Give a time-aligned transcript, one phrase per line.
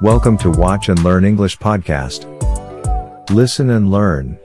[0.00, 2.22] Welcome to Watch and Learn English podcast.
[3.30, 4.38] Listen and learn.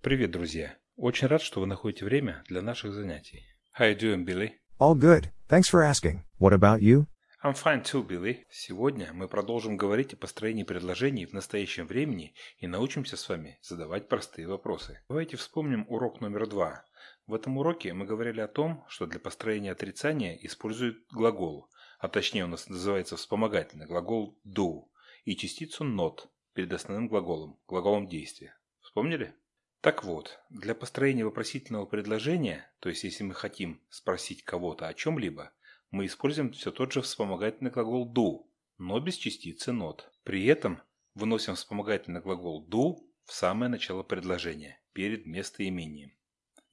[0.00, 0.78] Привет, друзья!
[0.96, 3.44] Очень рад, что вы находите время для наших занятий.
[3.78, 4.52] How you doing, Billy?
[4.80, 5.30] All good.
[5.50, 6.22] Thanks for asking.
[6.38, 7.08] What about you?
[7.44, 8.44] I'm fine too, Billy.
[8.48, 14.08] Сегодня мы продолжим говорить о построении предложений в настоящем времени и научимся с вами задавать
[14.08, 15.00] простые вопросы.
[15.08, 16.84] Давайте вспомним урок номер два.
[17.26, 22.44] В этом уроке мы говорили о том, что для построения отрицания используют глагол, а точнее
[22.44, 24.88] у нас называется вспомогательный глагол do
[25.24, 28.58] и частицу not перед основным глаголом, глаголом действия.
[28.80, 29.34] Вспомнили?
[29.80, 35.52] Так вот, для построения вопросительного предложения, то есть если мы хотим спросить кого-то о чем-либо,
[35.90, 40.00] мы используем все тот же вспомогательный глагол do, но без частицы not.
[40.24, 40.82] При этом
[41.14, 46.16] выносим вспомогательный глагол do в самое начало предложения, перед местоимением.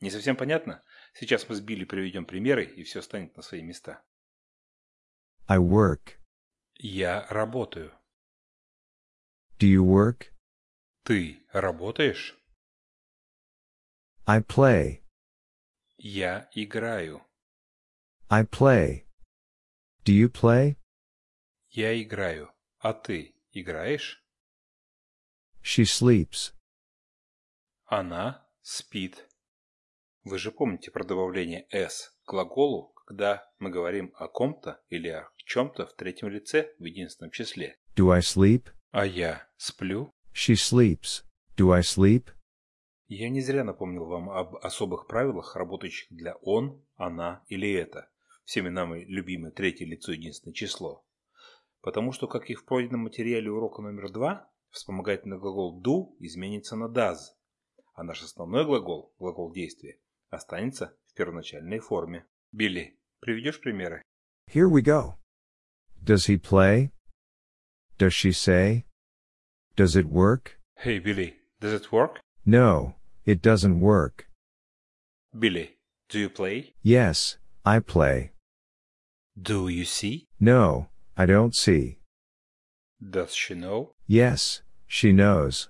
[0.02, 0.84] Не совсем понятно?
[1.14, 4.02] Сейчас мы с Билли приведем примеры, и все станет на свои места.
[5.48, 6.18] I work.
[6.76, 7.92] Я работаю.
[9.58, 10.32] Do you work?
[11.04, 12.38] Ты работаешь?
[14.26, 15.04] I play.
[15.98, 17.26] Я играю.
[18.30, 19.06] I play.
[20.06, 20.78] Do you play?
[21.70, 22.54] Я играю.
[22.78, 24.24] А ты играешь?
[25.62, 26.54] She sleeps.
[27.86, 29.29] Она спит.
[30.26, 35.30] Вы же помните про добавление «s» к глаголу, когда мы говорим о ком-то или о
[35.38, 37.80] чем-то в третьем лице в единственном числе.
[37.96, 38.66] Do I sleep?
[38.92, 40.14] А я сплю?
[40.34, 41.24] She sleeps.
[41.58, 42.28] Do I sleep?
[43.08, 48.12] Я не зря напомнил вам об особых правилах, работающих для «он», «она» или «это».
[48.44, 51.06] Всеми нами любимое третье лицо единственное число.
[51.82, 56.86] Потому что, как и в пройденном материале урока номер два, вспомогательный глагол do изменится на
[56.86, 57.18] does,
[57.94, 60.00] а наш основной глагол, глагол действия,
[60.31, 62.27] останется в первоначальной форме.
[62.53, 64.03] Билли, приведешь примеры?
[64.49, 65.17] Here we go.
[66.03, 66.91] Does he play?
[67.99, 68.85] Does she say?
[69.77, 70.59] Does it work?
[70.77, 72.21] Hey, Billy, does it work?
[72.45, 74.29] No, it doesn't work.
[75.33, 75.79] Billy,
[76.09, 76.75] do you play?
[76.83, 78.33] Yes, I play.
[79.41, 80.27] Do you see?
[80.39, 81.99] No, I don't see.
[83.01, 83.93] Does she know?
[84.07, 85.69] Yes, she knows.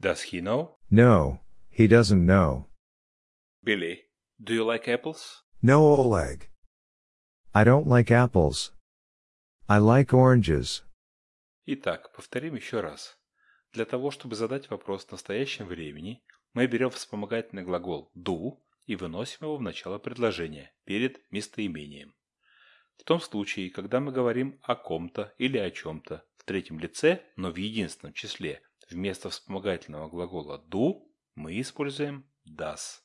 [0.00, 0.76] Does he know?
[0.90, 1.40] No,
[1.70, 2.65] he doesn't know.
[3.67, 4.05] Billy,
[4.39, 5.43] do you like apples?
[5.61, 6.47] No, Oleg.
[7.53, 8.71] I don't like apples.
[9.67, 10.83] I like oranges.
[11.65, 13.17] Итак, повторим еще раз.
[13.73, 16.23] Для того, чтобы задать вопрос в настоящем времени,
[16.53, 22.15] мы берем вспомогательный глагол do и выносим его в начало предложения, перед местоимением.
[22.95, 27.51] В том случае, когда мы говорим о ком-то или о чем-то в третьем лице, но
[27.51, 31.05] в единственном числе, вместо вспомогательного глагола do
[31.35, 33.01] мы используем does.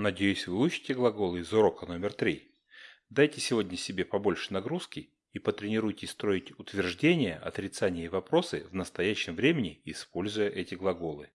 [0.00, 2.54] Надеюсь, вы учите глаголы из урока номер три.
[3.10, 9.82] Дайте сегодня себе побольше нагрузки и потренируйтесь строить утверждения, отрицания и вопросы в настоящем времени,
[9.84, 11.28] используя эти глаголы.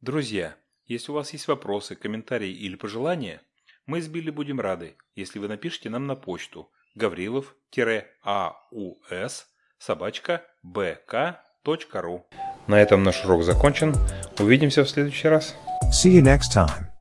[0.00, 0.56] Друзья,
[0.86, 3.40] если у вас есть вопросы, комментарии или пожелания,
[3.86, 9.44] мы с Билли будем рады, если вы напишите нам на почту gavrilov-aus
[9.78, 12.24] собачка bk.ru
[12.66, 13.94] На этом наш урок закончен.
[14.40, 15.54] Увидимся в следующий раз.
[15.92, 16.93] See you next time.